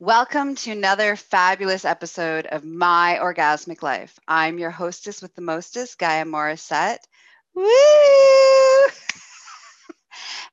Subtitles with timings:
[0.00, 4.16] Welcome to another fabulous episode of My Orgasmic Life.
[4.28, 7.00] I'm your hostess with the mostest, Gaia Morissette.
[7.52, 7.66] Woo!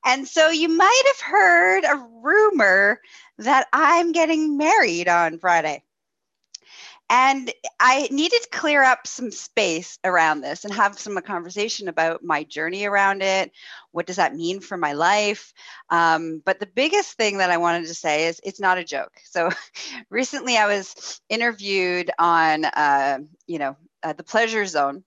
[0.05, 2.99] and so you might have heard a rumor
[3.37, 5.83] that I'm getting married on Friday.
[7.09, 12.23] And I needed to clear up some space around this and have some conversation about
[12.23, 13.51] my journey around it.
[13.91, 15.53] What does that mean for my life?
[15.89, 19.13] Um, but the biggest thing that I wanted to say is it's not a joke.
[19.23, 19.51] So
[20.09, 25.03] recently I was interviewed on, uh, you know, uh, the Pleasure Zone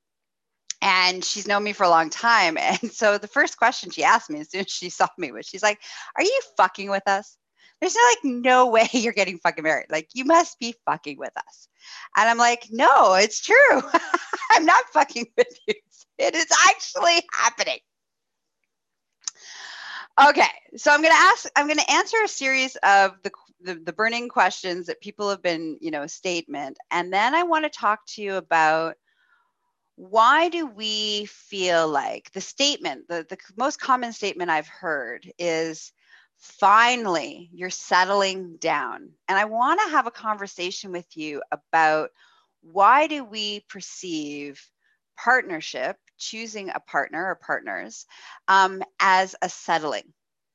[0.80, 2.56] and she's known me for a long time.
[2.82, 5.46] And so the first question she asked me as soon as she saw me was,
[5.46, 5.80] she's like,
[6.16, 7.36] "Are you fucking with us?"
[7.80, 9.90] There's no, like no way you're getting fucking married.
[9.90, 11.68] Like you must be fucking with us.
[12.16, 13.82] And I'm like, no, it's true.
[14.50, 15.74] I'm not fucking with you.
[16.18, 17.78] It is actually happening.
[20.28, 24.28] Okay, so I'm gonna ask, I'm gonna answer a series of the, the, the burning
[24.28, 28.22] questions that people have been, you know, statement, and then I want to talk to
[28.22, 28.96] you about
[29.94, 35.92] why do we feel like the statement, the, the most common statement I've heard is
[36.38, 39.10] finally you're settling down.
[39.28, 42.10] And I want to have a conversation with you about
[42.62, 44.60] why do we perceive
[45.16, 48.06] partnership, choosing a partner or partners,
[48.46, 50.12] um, as a settling.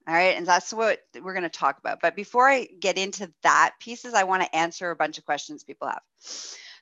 [0.08, 0.36] All right.
[0.36, 2.00] And that's what we're going to talk about.
[2.02, 5.64] But before I get into that pieces, I want to answer a bunch of questions
[5.64, 6.02] people have.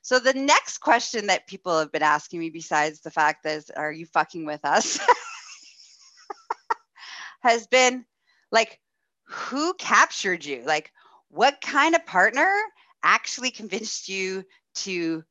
[0.02, 3.92] So the next question that people have been asking me, besides the fact that are
[3.92, 4.98] you fucking with us,
[7.42, 8.04] has been
[8.50, 8.80] like,
[9.32, 10.62] who captured you?
[10.64, 10.92] Like,
[11.28, 12.54] what kind of partner
[13.02, 14.44] actually convinced you
[14.76, 15.24] to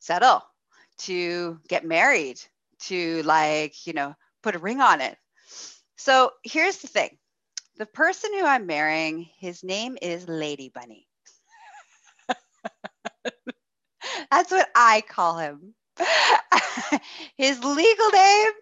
[0.00, 0.42] settle,
[0.98, 2.40] to get married,
[2.80, 5.16] to like, you know, put a ring on it?
[5.96, 7.18] So here's the thing
[7.78, 11.06] the person who I'm marrying, his name is Lady Bunny.
[14.30, 15.74] That's what I call him.
[17.36, 18.52] His legal name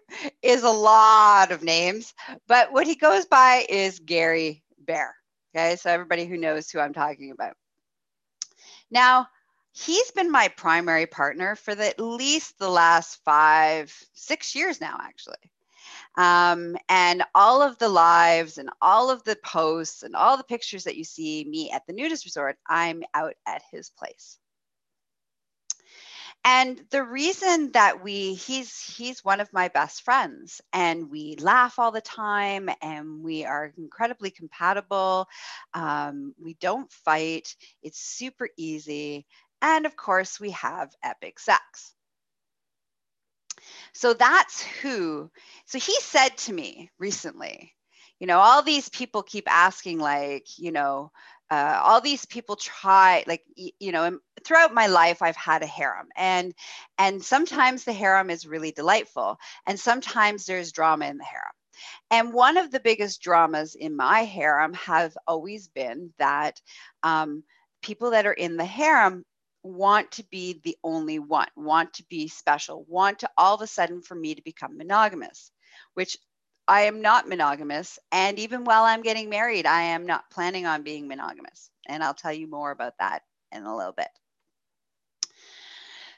[0.41, 2.13] is a lot of names,
[2.47, 5.15] but what he goes by is Gary Bear.
[5.55, 7.55] Okay, so everybody who knows who I'm talking about.
[8.91, 9.27] Now,
[9.71, 14.97] he's been my primary partner for the, at least the last five, six years now,
[15.01, 15.35] actually.
[16.17, 20.83] Um, and all of the lives and all of the posts and all the pictures
[20.85, 24.39] that you see me at the nudist resort, I'm out at his place
[26.45, 31.79] and the reason that we he's he's one of my best friends and we laugh
[31.79, 35.27] all the time and we are incredibly compatible.
[35.73, 37.55] Um, we don't fight.
[37.83, 39.25] It's super easy.
[39.61, 41.95] And of course we have epic sex.
[43.93, 45.31] So that's who
[45.65, 47.73] so he said to me recently
[48.19, 51.11] you know all these people keep asking like you know
[51.51, 56.07] uh, all these people try like you know throughout my life i've had a harem
[56.15, 56.53] and
[56.97, 61.53] and sometimes the harem is really delightful and sometimes there's drama in the harem.
[62.09, 66.61] And one of the biggest dramas in my harem have always been that
[67.03, 67.43] um,
[67.81, 69.25] people that are in the harem
[69.61, 73.67] want to be the only one want to be special want to all of a
[73.67, 75.51] sudden for me to become monogamous
[75.95, 76.17] which
[76.67, 77.99] I am not monogamous.
[78.11, 81.69] And even while I'm getting married, I am not planning on being monogamous.
[81.87, 83.21] And I'll tell you more about that
[83.51, 84.09] in a little bit.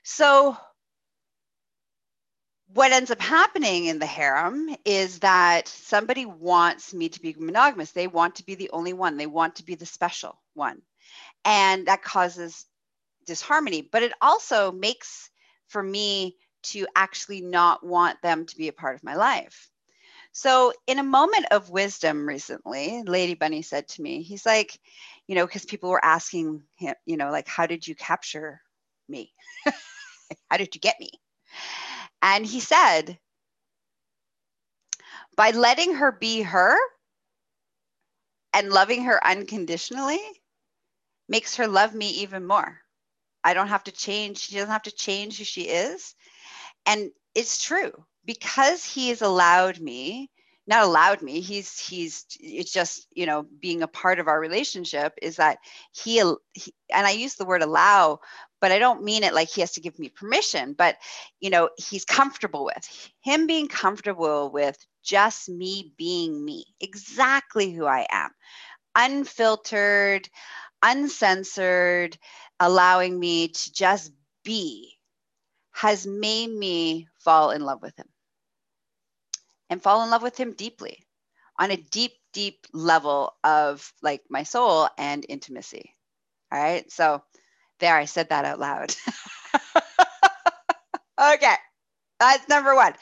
[0.04, 0.58] So,
[2.74, 7.92] what ends up happening in the harem is that somebody wants me to be monogamous.
[7.92, 10.82] They want to be the only one, they want to be the special one.
[11.44, 12.66] And that causes
[13.26, 13.82] disharmony.
[13.82, 15.30] But it also makes
[15.68, 19.70] for me to actually not want them to be a part of my life
[20.32, 24.80] so, in a moment of wisdom recently, Lady Bunny said to me, he's like,
[25.28, 28.62] you know, because people were asking him, you know, like, how did you capture
[29.10, 29.34] me?
[30.52, 31.10] how did you get me?
[32.22, 33.18] And he said,
[35.36, 36.78] by letting her be her
[38.54, 40.20] and loving her unconditionally
[41.30, 42.82] makes her love me even more.
[43.44, 44.40] I don't have to change.
[44.40, 46.16] She doesn't have to change who she is.
[46.86, 47.92] And it's true
[48.28, 50.30] because he has allowed me
[50.68, 55.14] not allowed me he's he's it's just you know being a part of our relationship
[55.22, 55.58] is that
[55.94, 56.22] he,
[56.54, 58.20] he, and i use the word allow
[58.60, 60.98] but i don't mean it like he has to give me permission but
[61.40, 67.86] you know he's comfortable with him being comfortable with just me being me exactly who
[67.86, 68.30] i am.
[68.94, 70.28] Unfiltered
[70.84, 72.18] uncensored
[72.60, 74.12] allowing me to just
[74.44, 74.94] be
[75.72, 78.08] has made me fall in love with him
[79.70, 81.06] and fall in love with him deeply
[81.60, 85.94] on a deep, deep level of like my soul and intimacy.
[86.52, 86.90] All right.
[86.92, 87.24] So
[87.80, 88.96] there, I said that out loud.
[91.34, 91.56] okay.
[92.20, 92.94] That's number one.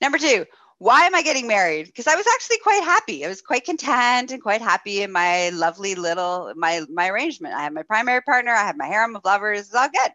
[0.00, 0.46] Number two,
[0.78, 1.86] why am I getting married?
[1.86, 3.24] Because I was actually quite happy.
[3.24, 7.54] I was quite content and quite happy in my lovely little my my arrangement.
[7.54, 10.12] I have my primary partner, I have my harem of lovers, it's all good.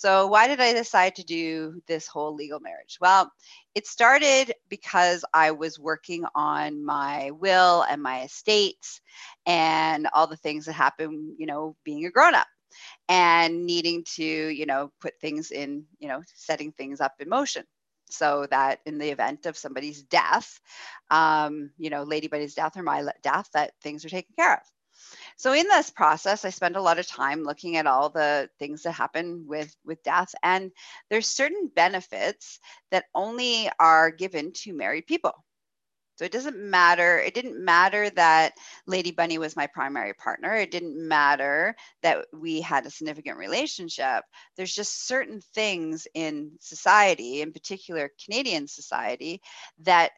[0.00, 2.96] So why did I decide to do this whole legal marriage?
[3.02, 3.30] Well,
[3.74, 9.02] it started because I was working on my will and my estates
[9.44, 12.46] and all the things that happen, you know, being a grown up
[13.10, 17.64] and needing to, you know, put things in, you know, setting things up in motion
[18.08, 20.60] so that in the event of somebody's death,
[21.10, 24.62] um, you know, Lady Bunny's death or my death, that things are taken care of.
[25.40, 28.82] So in this process, I spend a lot of time looking at all the things
[28.82, 30.70] that happen with with death, and
[31.08, 32.60] there's certain benefits
[32.90, 35.32] that only are given to married people.
[36.16, 37.18] So it doesn't matter.
[37.18, 38.52] It didn't matter that
[38.86, 40.56] Lady Bunny was my primary partner.
[40.56, 44.24] It didn't matter that we had a significant relationship.
[44.58, 49.40] There's just certain things in society, in particular Canadian society,
[49.84, 50.10] that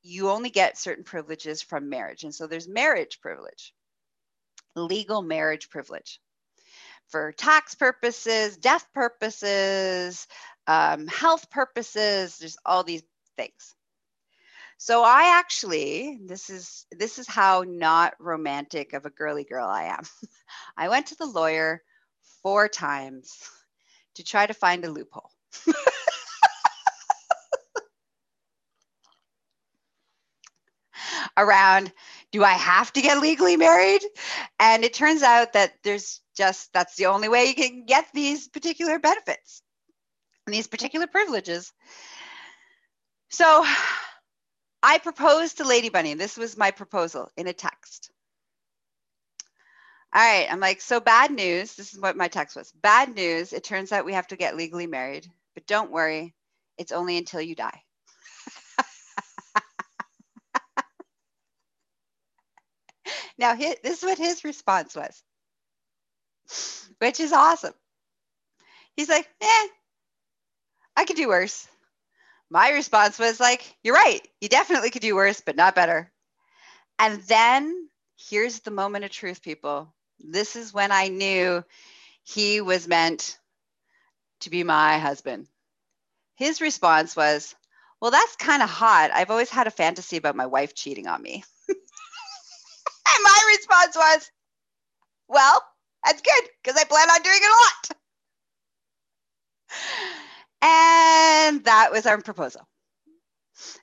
[0.00, 2.24] you only get certain privileges from marriage.
[2.24, 3.74] And so there's marriage privilege,
[4.76, 6.20] legal marriage privilege
[7.08, 10.26] for tax purposes, death purposes,
[10.66, 12.38] um, health purposes.
[12.38, 13.02] There's all these
[13.36, 13.74] things.
[14.78, 19.84] So I actually, this is this is how not romantic of a girly girl I
[19.84, 20.04] am.
[20.76, 21.82] I went to the lawyer
[22.42, 23.38] four times
[24.14, 25.30] to try to find a loophole.
[31.36, 31.92] around
[32.32, 34.02] do I have to get legally married?
[34.58, 38.48] And it turns out that there's just that's the only way you can get these
[38.48, 39.62] particular benefits
[40.46, 41.72] and these particular privileges.
[43.30, 43.64] So
[44.82, 46.14] I proposed to Lady Bunny.
[46.14, 48.10] This was my proposal in a text.
[50.12, 51.74] All right, I'm like, so bad news.
[51.74, 52.72] This is what my text was.
[52.72, 53.52] Bad news.
[53.52, 56.34] It turns out we have to get legally married, but don't worry,
[56.78, 57.82] it's only until you die.
[63.40, 65.22] Now, this is what his response was,
[66.98, 67.74] which is awesome.
[68.96, 69.66] He's like, eh,
[70.96, 71.66] I could do worse
[72.50, 74.20] my response was like, you're right.
[74.40, 76.12] You definitely could do worse, but not better.
[76.98, 77.88] And then
[78.18, 79.94] here's the moment of truth, people.
[80.18, 81.64] This is when I knew
[82.24, 83.38] he was meant
[84.40, 85.46] to be my husband.
[86.36, 87.54] His response was,
[88.00, 89.10] well, that's kind of hot.
[89.12, 91.44] I've always had a fantasy about my wife cheating on me.
[93.20, 94.30] and my response was,
[95.28, 95.62] well,
[96.04, 97.96] that's good because I plan on doing it a lot.
[100.62, 102.66] And that was our proposal.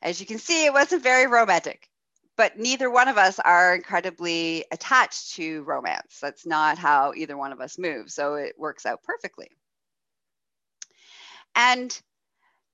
[0.01, 1.87] As you can see, it wasn't very romantic,
[2.35, 6.19] but neither one of us are incredibly attached to romance.
[6.21, 8.13] That's not how either one of us moves.
[8.13, 9.49] So it works out perfectly.
[11.55, 11.99] And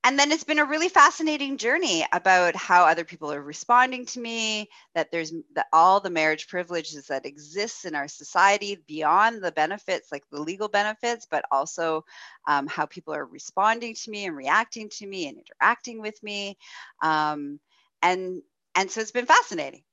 [0.05, 4.19] and then it's been a really fascinating journey about how other people are responding to
[4.19, 9.51] me that there's that all the marriage privileges that exists in our society beyond the
[9.51, 12.03] benefits like the legal benefits but also
[12.47, 16.57] um, how people are responding to me and reacting to me and interacting with me.
[17.01, 17.59] Um,
[18.01, 18.41] and
[18.75, 19.83] and so it's been fascinating.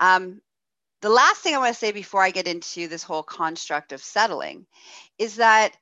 [0.00, 0.40] Um,
[1.00, 4.02] the last thing i want to say before i get into this whole construct of
[4.02, 4.66] settling
[5.16, 5.76] is that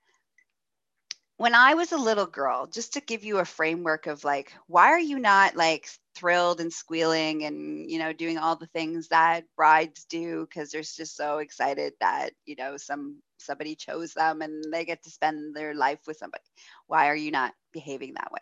[1.39, 4.89] when I was a little girl, just to give you a framework of like, why
[4.89, 9.45] are you not like thrilled and squealing and, you know, doing all the things that
[9.55, 14.65] brides do because they're just so excited that, you know, some somebody chose them and
[14.73, 16.43] they get to spend their life with somebody.
[16.87, 18.41] Why are you not behaving that way?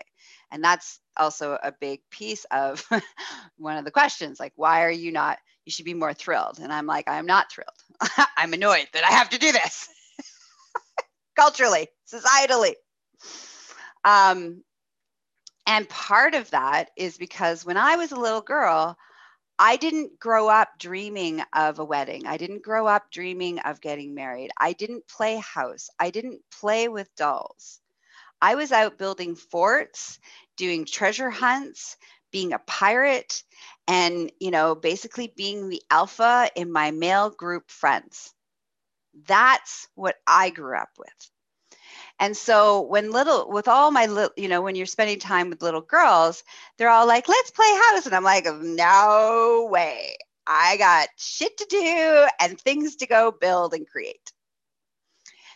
[0.52, 2.88] And that's also a big piece of
[3.56, 5.38] one of the questions like, why are you not?
[5.64, 6.60] You should be more thrilled.
[6.60, 7.70] And I'm like, I'm not thrilled.
[8.36, 9.88] I'm annoyed that I have to do this
[11.36, 12.74] culturally, societally.
[14.04, 14.62] Um,
[15.66, 18.96] and part of that is because when I was a little girl,
[19.58, 22.26] I didn't grow up dreaming of a wedding.
[22.26, 24.50] I didn't grow up dreaming of getting married.
[24.58, 25.90] I didn't play house.
[25.98, 27.80] I didn't play with dolls.
[28.42, 30.18] I was out building forts,
[30.56, 31.96] doing treasure hunts,
[32.32, 33.42] being a pirate,
[33.86, 38.34] and, you know, basically being the alpha in my male group friends.
[39.26, 41.30] That's what I grew up with.
[42.20, 45.62] And so when little, with all my little, you know, when you're spending time with
[45.62, 46.44] little girls,
[46.78, 48.06] they're all like, let's play house.
[48.06, 50.16] And I'm like, no way.
[50.46, 54.32] I got shit to do and things to go build and create.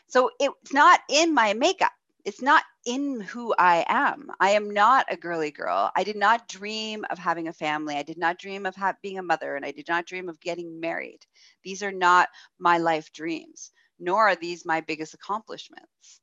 [0.09, 1.93] So it's not in my makeup.
[2.25, 4.31] It's not in who I am.
[4.41, 5.91] I am not a girly girl.
[5.95, 7.95] I did not dream of having a family.
[7.97, 10.41] I did not dream of ha- being a mother, and I did not dream of
[10.41, 11.21] getting married.
[11.63, 16.21] These are not my life dreams, nor are these my biggest accomplishments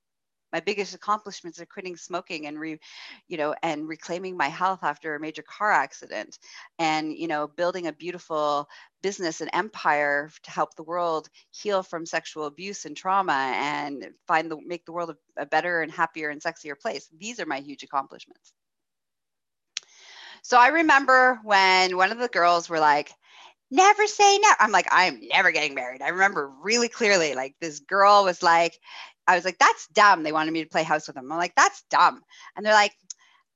[0.55, 2.79] my biggest accomplishments are quitting smoking and re,
[3.27, 6.39] you know, and reclaiming my health after a major car accident,
[6.79, 8.69] and you know, building a beautiful
[9.03, 14.50] business and empire to help the world heal from sexual abuse and trauma and find
[14.50, 17.09] the make the world a, a better and happier and sexier place.
[17.19, 18.53] These are my huge accomplishments.
[20.41, 23.12] So I remember when one of the girls were like,
[23.75, 24.55] never say never.
[24.60, 26.01] I'm like, I'm never getting married.
[26.01, 28.79] I remember really clearly, like, this girl was like,
[29.27, 30.24] I was like, that's dumb.
[30.24, 31.32] They wanted me to play house with them.
[31.32, 32.22] I'm like, that's dumb.
[32.55, 32.94] And they're like,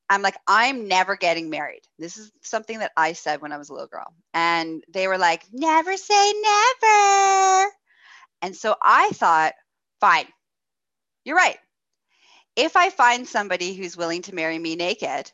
[0.09, 1.81] I'm like, I'm never getting married.
[1.99, 4.11] This is something that I said when I was a little girl.
[4.33, 7.71] And they were like, never say never.
[8.41, 9.53] And so I thought,
[9.99, 10.25] fine,
[11.23, 11.57] you're right.
[12.55, 15.31] If I find somebody who's willing to marry me naked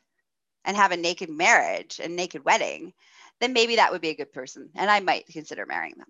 [0.65, 2.93] and have a naked marriage and naked wedding,
[3.39, 4.69] then maybe that would be a good person.
[4.75, 6.07] And I might consider marrying them.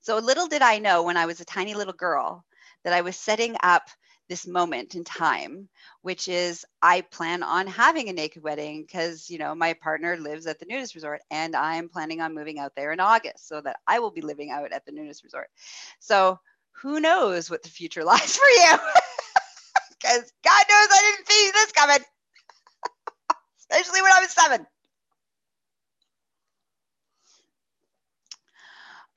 [0.00, 2.44] So little did I know when I was a tiny little girl
[2.84, 3.88] that I was setting up
[4.28, 5.68] this moment in time,
[6.02, 10.46] which is I plan on having a naked wedding because, you know, my partner lives
[10.46, 13.78] at the nudist resort and I'm planning on moving out there in August so that
[13.88, 15.48] I will be living out at the nudist resort.
[15.98, 16.38] So
[16.80, 18.76] who knows what the future lies for you?
[20.02, 21.98] Because God knows I didn't see this coming,
[23.60, 24.66] especially when I was seven.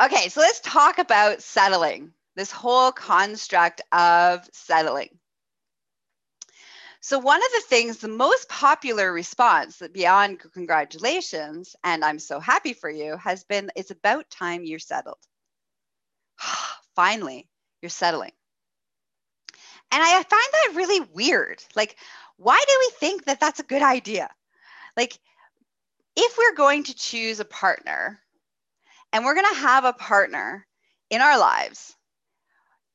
[0.03, 5.07] Okay, so let's talk about settling this whole construct of settling.
[6.99, 12.41] So, one of the things, the most popular response that beyond congratulations, and I'm so
[12.41, 15.19] happy for you, has been it's about time you're settled.
[16.97, 17.47] Finally,
[17.81, 18.33] you're settling.
[19.91, 21.63] And I find that really weird.
[21.75, 21.95] Like,
[22.35, 24.29] why do we think that that's a good idea?
[24.97, 25.17] Like,
[26.17, 28.19] if we're going to choose a partner
[29.13, 30.67] and we're going to have a partner
[31.11, 31.95] in our lives.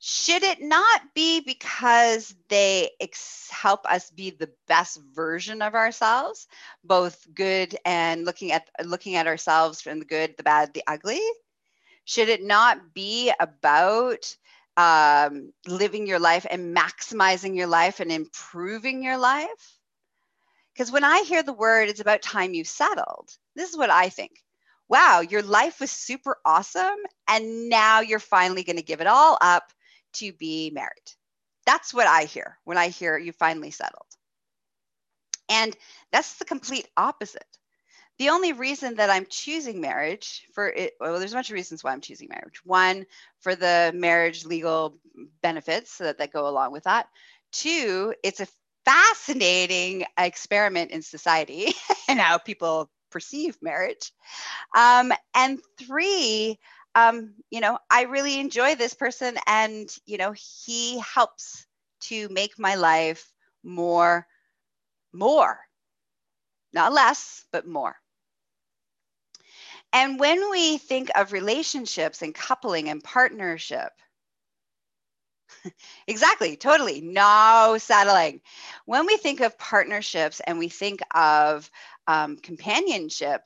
[0.01, 6.47] Should it not be because they ex- help us be the best version of ourselves
[6.85, 11.21] both good and looking at looking at ourselves from the good the bad the ugly?
[12.05, 14.37] Should it not be about
[14.77, 19.79] um, living your life and maximizing your life and improving your life?
[20.75, 23.31] Because when i hear the word it's about time you settled.
[23.57, 24.33] This is what i think
[24.89, 29.39] wow your life was super awesome and now you're finally going to give it all
[29.41, 29.73] up
[30.15, 30.91] to be married.
[31.67, 34.07] That's what I hear when I hear you finally settled.
[35.51, 35.77] And
[36.13, 37.45] that's the complete opposite.
[38.19, 41.85] The only reason that I'm choosing marriage for it, well, there's a bunch of reasons
[41.85, 42.61] why I'm choosing marriage.
[42.65, 43.07] One,
[43.41, 44.99] for the marriage legal
[45.41, 47.07] benefits that, that go along with that.
[47.53, 48.49] Two, it's a
[48.85, 51.73] fascinating experiment in society
[52.09, 54.13] and how people perceive marriage.
[54.77, 56.59] Um, and three,
[56.95, 60.33] um, you know, I really enjoy this person and, you know,
[60.65, 61.67] he helps
[62.01, 64.27] to make my life more,
[65.13, 65.59] more,
[66.73, 67.97] not less, but more.
[69.93, 73.91] And when we think of relationships and coupling and partnership,
[76.07, 78.41] exactly, totally, no settling.
[78.87, 81.71] When we think of partnerships and we think of
[82.07, 83.43] um, companionship,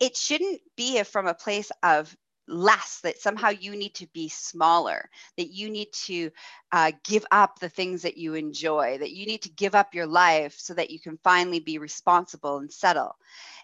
[0.00, 2.14] it shouldn't be from a place of
[2.46, 5.08] less that somehow you need to be smaller
[5.38, 6.30] that you need to
[6.72, 10.06] uh, give up the things that you enjoy that you need to give up your
[10.06, 13.16] life so that you can finally be responsible and settle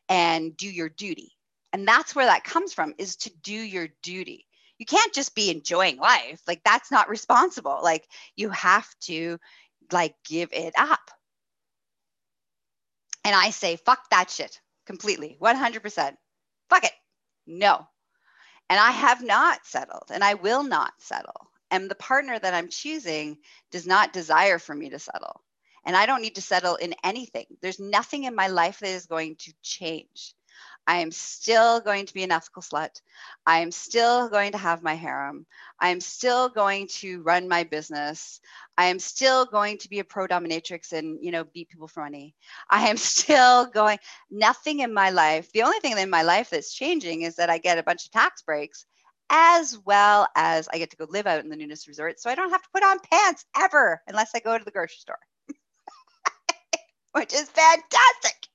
[0.09, 1.33] and do your duty
[1.75, 4.47] and that's where that comes from is to do your duty
[4.81, 9.39] you can't just be enjoying life like that's not responsible like you have to
[9.93, 11.11] like give it up
[13.25, 16.17] and i say fuck that shit completely 100%
[16.69, 16.93] fuck it
[17.47, 17.87] no
[18.71, 21.51] and I have not settled and I will not settle.
[21.73, 23.39] And the partner that I'm choosing
[23.73, 25.43] does not desire for me to settle.
[25.85, 27.47] And I don't need to settle in anything.
[27.61, 30.35] There's nothing in my life that is going to change.
[30.91, 33.01] I am still going to be an ethical slut.
[33.47, 35.47] I am still going to have my harem.
[35.79, 38.41] I am still going to run my business.
[38.77, 42.03] I am still going to be a pro dominatrix and, you know, beat people for
[42.03, 42.35] money.
[42.71, 43.99] I am still going,
[44.33, 45.53] nothing in my life.
[45.53, 48.11] The only thing in my life that's changing is that I get a bunch of
[48.11, 48.85] tax breaks
[49.31, 52.19] as well as I get to go live out in the nudist resort.
[52.19, 54.97] So I don't have to put on pants ever unless I go to the grocery
[54.99, 55.21] store,
[57.13, 58.50] which is fantastic.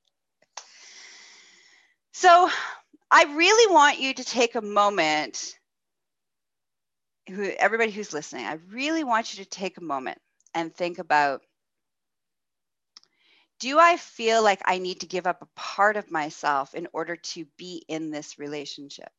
[2.18, 2.50] So
[3.12, 5.60] I really want you to take a moment,
[7.28, 10.18] who, everybody who's listening, I really want you to take a moment
[10.54, 11.42] and think about
[13.60, 17.18] do I feel like I need to give up a part of myself in order
[17.18, 19.12] to be in this relationship,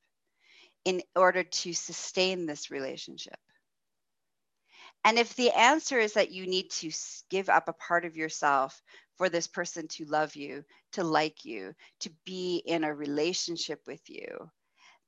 [0.86, 3.38] in order to sustain this relationship?
[5.06, 6.90] And if the answer is that you need to
[7.30, 8.82] give up a part of yourself
[9.16, 14.00] for this person to love you, to like you, to be in a relationship with
[14.08, 14.50] you,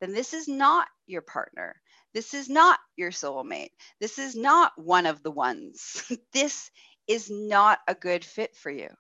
[0.00, 1.74] then this is not your partner.
[2.14, 3.72] This is not your soulmate.
[4.00, 6.04] This is not one of the ones.
[6.32, 6.70] this
[7.08, 8.90] is not a good fit for you.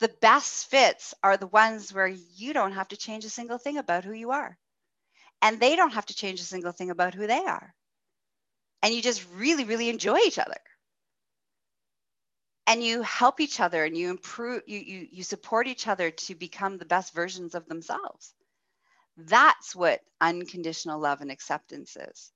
[0.00, 3.76] The best fits are the ones where you don't have to change a single thing
[3.76, 4.56] about who you are.
[5.42, 7.75] And they don't have to change a single thing about who they are.
[8.82, 10.60] And you just really, really enjoy each other.
[12.66, 16.34] And you help each other and you improve, you, you, you support each other to
[16.34, 18.34] become the best versions of themselves.
[19.16, 22.32] That's what unconditional love and acceptance is.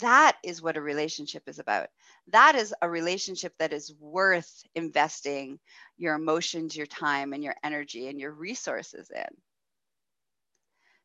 [0.00, 1.88] That is what a relationship is about.
[2.28, 5.60] That is a relationship that is worth investing
[5.96, 9.36] your emotions, your time, and your energy and your resources in.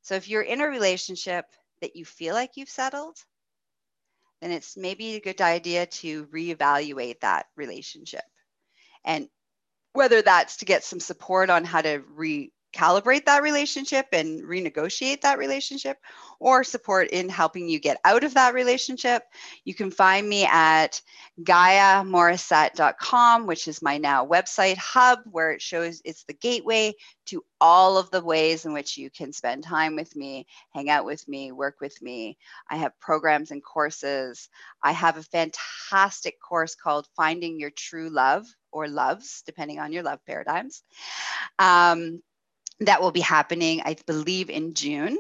[0.02, 1.46] So if you're in a relationship
[1.82, 3.18] that you feel like you've settled,
[4.42, 8.24] then it's maybe a good idea to reevaluate that relationship.
[9.06, 9.28] And
[9.94, 15.22] whether that's to get some support on how to re calibrate that relationship and renegotiate
[15.22, 15.98] that relationship
[16.40, 19.24] or support in helping you get out of that relationship,
[19.64, 21.02] you can find me at
[21.44, 26.94] GaiaMorissette.com, which is my now website hub where it shows it's the gateway
[27.28, 31.06] to all of the ways in which you can spend time with me, hang out
[31.06, 32.38] with me, work with me.
[32.70, 34.50] I have programs and courses.
[34.82, 40.04] I have a fantastic course called Finding Your True Love or Loves, depending on your
[40.04, 40.84] love paradigms.
[41.60, 42.22] Um,
[42.82, 45.18] that will be happening, I believe, in June.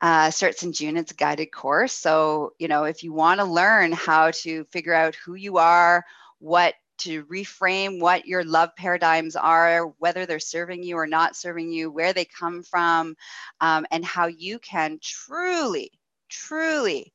[0.00, 0.96] Uh, starts in June.
[0.96, 1.92] It's a guided course.
[1.92, 6.04] So, you know, if you want to learn how to figure out who you are,
[6.38, 11.70] what to reframe what your love paradigms are, whether they're serving you or not serving
[11.70, 13.16] you, where they come from,
[13.60, 15.90] um, and how you can truly,
[16.30, 17.12] truly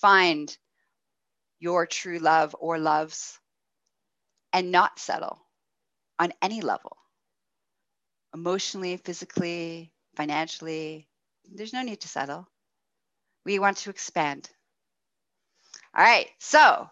[0.00, 0.56] find
[1.58, 3.38] your true love or loves
[4.52, 5.40] and not settle
[6.18, 6.96] on any level
[8.34, 11.08] emotionally, physically, financially.
[11.52, 12.46] There's no need to settle.
[13.44, 14.50] We want to expand.
[15.96, 16.88] All right, so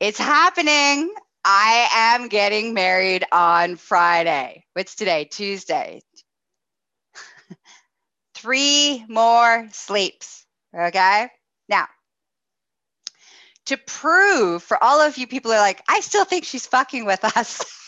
[0.00, 1.12] it's happening.
[1.44, 4.64] I am getting married on Friday.
[4.74, 5.24] What's today?
[5.24, 6.02] Tuesday.
[8.34, 10.44] Three more sleeps.
[10.76, 11.28] Okay.
[11.68, 11.86] Now,
[13.66, 17.24] to prove for all of you people are like, I still think she's fucking with
[17.24, 17.64] us.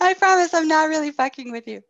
[0.00, 1.82] I promise I'm not really fucking with you.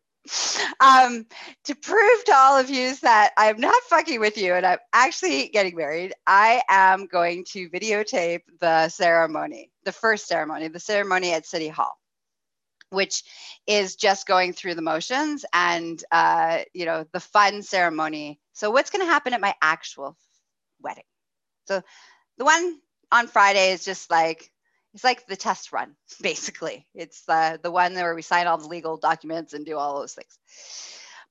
[0.81, 1.27] Um,
[1.65, 5.49] to prove to all of you that I'm not fucking with you and I'm actually
[5.49, 11.47] getting married, I am going to videotape the ceremony, the first ceremony, the ceremony at
[11.47, 11.97] City Hall
[12.91, 13.25] which
[13.67, 18.91] is just going through the motions and uh, you know the fun ceremony so what's
[18.91, 20.17] going to happen at my actual
[20.81, 21.05] wedding
[21.67, 21.83] so
[22.39, 22.79] the one
[23.11, 24.51] on friday is just like
[24.97, 26.87] it's like the test run, basically.
[26.95, 30.15] It's uh, the one where we sign all the legal documents and do all those
[30.15, 30.39] things.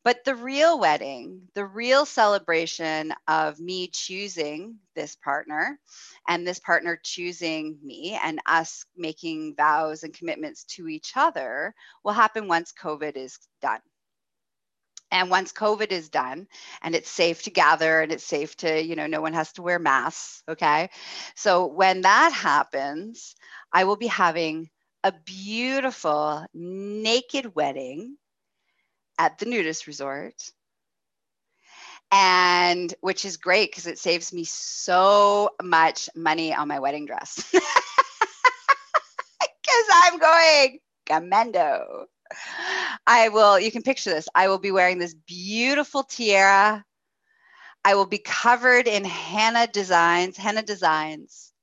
[0.04, 5.80] But the real wedding, the real celebration of me choosing this partner
[6.28, 11.74] and this partner choosing me and us making vows and commitments to each other
[12.04, 13.80] will happen once COVID is done.
[15.12, 16.48] And once COVID is done
[16.82, 19.62] and it's safe to gather and it's safe to, you know, no one has to
[19.62, 20.44] wear masks.
[20.50, 20.90] Okay.
[21.36, 23.36] So when that happens,
[23.72, 24.70] I will be having
[25.04, 28.18] a beautiful naked wedding
[29.20, 30.52] at the nudist resort.
[32.12, 37.54] And which is great because it saves me so much money on my wedding dress.
[39.40, 42.06] Because I'm going commando.
[43.08, 44.28] I will, you can picture this.
[44.34, 46.84] I will be wearing this beautiful tiara.
[47.84, 51.54] I will be covered in henna designs, henna designs.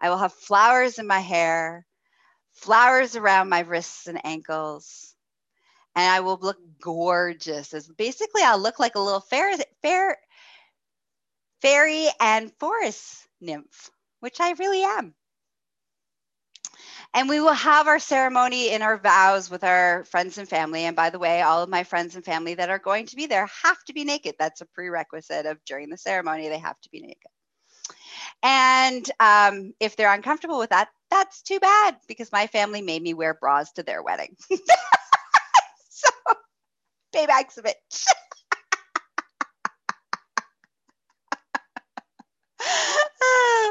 [0.00, 1.84] I will have flowers in my hair,
[2.52, 5.14] flowers around my wrists and ankles.
[5.96, 7.74] And I will look gorgeous.
[7.74, 10.16] As basically, I'll look like a little fair, fair,
[11.60, 15.15] fairy and forest nymph, which I really am.
[17.16, 20.82] And we will have our ceremony in our vows with our friends and family.
[20.82, 23.24] And by the way, all of my friends and family that are going to be
[23.24, 24.34] there have to be naked.
[24.38, 27.30] That's a prerequisite of during the ceremony, they have to be naked.
[28.42, 33.14] And um, if they're uncomfortable with that, that's too bad because my family made me
[33.14, 34.36] wear bras to their wedding.
[35.88, 36.10] so,
[37.14, 37.76] paybacks of it.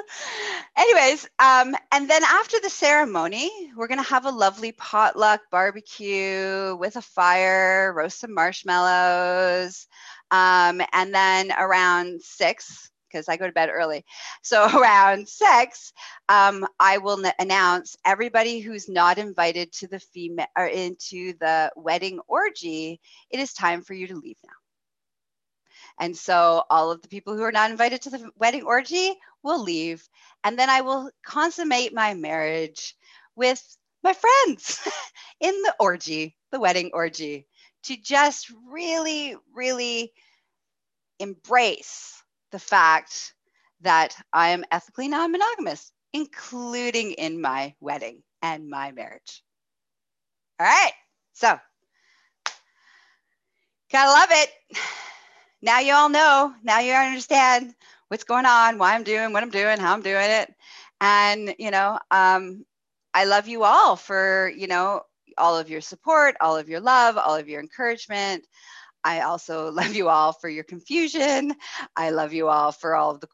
[0.78, 6.96] anyways, um, and then after the ceremony, we're gonna have a lovely potluck barbecue with
[6.96, 9.88] a fire, roast some marshmallows,
[10.32, 14.06] um, and then around six, because I go to bed early,
[14.44, 15.94] so around six,
[16.30, 21.72] um, I will n- announce everybody who's not invited to the female or into the
[21.76, 23.00] wedding orgy.
[23.30, 24.54] It is time for you to leave now.
[26.00, 29.62] And so all of the people who are not invited to the wedding orgy will
[29.62, 30.08] leave.
[30.44, 32.96] And then I will consummate my marriage
[33.36, 33.64] with
[34.04, 34.80] my friends
[35.40, 37.48] in the orgy, the wedding orgy,
[37.84, 40.12] to just really, really
[41.20, 43.34] embrace the fact
[43.82, 49.44] that I am ethically non monogamous, including in my wedding and my marriage.
[50.60, 50.94] All right.
[51.34, 51.58] So,
[53.92, 54.50] gotta love it
[55.62, 57.74] now you all know, now you understand
[58.08, 60.54] what's going on, why I'm doing what I'm doing, how I'm doing it.
[61.02, 62.66] And, you know, um,
[63.14, 65.02] I love you all for, you know,
[65.38, 68.46] all of your support, all of your love, all of your encouragement.
[69.04, 71.54] I also love you all for your confusion.
[71.96, 73.28] I love you all for all of the,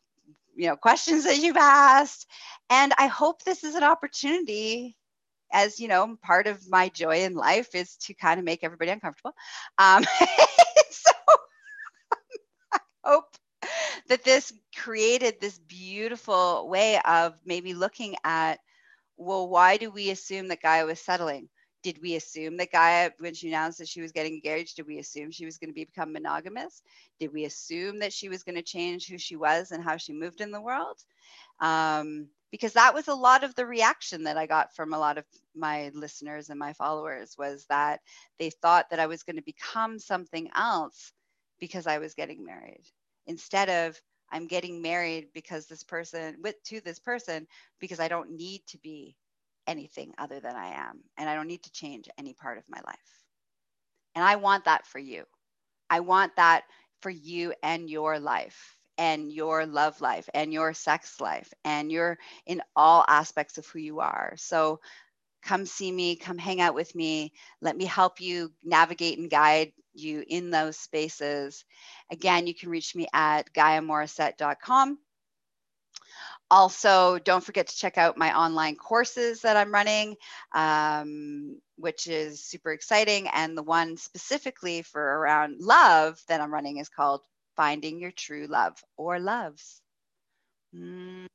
[0.56, 2.28] you know, questions that you've asked.
[2.70, 4.98] And I hope this is an opportunity
[5.54, 8.92] as you know part of my joy in life is to kind of make everybody
[8.92, 9.34] uncomfortable
[9.78, 10.04] um,
[10.92, 11.11] so
[13.04, 13.36] hope
[14.08, 18.60] that this created this beautiful way of maybe looking at
[19.18, 21.50] well why do we assume that gaia was settling?
[21.84, 25.00] Did we assume that gaia when she announced that she was getting engaged did we
[25.00, 26.82] assume she was going to be, become monogamous?
[27.20, 30.14] Did we assume that she was going to change who she was and how she
[30.14, 30.98] moved in the world?
[31.60, 35.18] Um, because that was a lot of the reaction that i got from a lot
[35.18, 38.00] of my listeners and my followers was that
[38.40, 41.14] they thought that i was going to become something else
[41.62, 42.84] because I was getting married
[43.28, 47.48] instead of I'm getting married because this person with to this person
[47.80, 49.18] because I don't need to be
[49.68, 52.82] anything other than I am and I don't need to change any part of my
[52.86, 53.26] life.
[54.16, 55.26] And I want that for you.
[55.90, 56.64] I want that
[57.02, 62.18] for you and your life and your love life and your sex life and your
[62.46, 64.34] in all aspects of who you are.
[64.38, 64.80] So
[65.42, 67.34] come see me, come hang out with me.
[67.62, 71.66] Let me help you navigate and guide you in those spaces.
[72.10, 75.00] Again, you can reach me at gaiamorissette.com.
[76.50, 80.18] Also, don't forget to check out my online courses that I'm running,
[80.54, 83.30] um, which is super exciting.
[83.30, 87.22] And the one specifically for around love that I'm running is called
[87.56, 89.82] Finding Your True Love or Loves.
[90.76, 91.28] Mwah.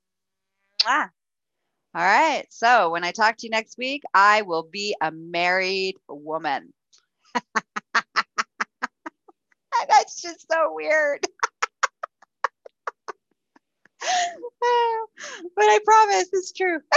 [1.97, 2.45] All right.
[2.51, 6.75] So when I talk to you next week, I will be a married woman.
[9.89, 11.27] That's just so weird.
[14.01, 16.81] but I promise it's true.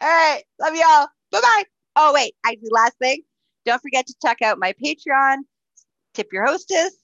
[0.00, 0.42] all right.
[0.60, 1.08] Love y'all.
[1.32, 1.64] Bye bye.
[1.96, 2.34] Oh, wait.
[2.44, 3.22] I do last thing.
[3.64, 5.38] Don't forget to check out my Patreon,
[6.14, 6.94] Tip Your Hostess.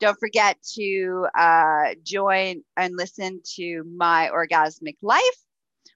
[0.00, 5.44] Don't forget to uh, join and listen to My Orgasmic Life,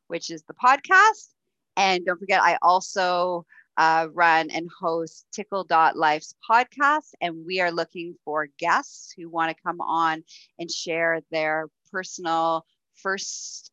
[0.09, 1.29] which is the podcast.
[1.77, 7.13] And don't forget, I also uh, run and host Tickle.life's podcast.
[7.21, 10.25] And we are looking for guests who want to come on
[10.59, 13.71] and share their personal first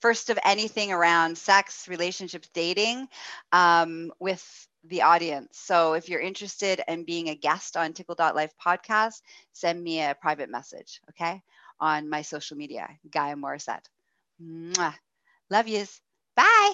[0.00, 3.06] first of anything around sex, relationships, dating
[3.52, 5.58] um, with the audience.
[5.58, 9.20] So if you're interested in being a guest on Tickle.life podcast,
[9.52, 11.42] send me a private message, okay?
[11.80, 13.86] On my social media, Gaia Morissette.
[14.42, 14.94] Mwah.
[15.50, 16.00] Love yous.
[16.36, 16.72] Bye.